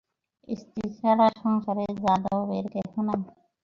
[0.47, 3.21] স্ত্রী ছাড়া সংসারে যাদবের কেহ নাই।